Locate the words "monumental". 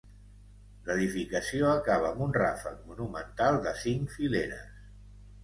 2.93-3.61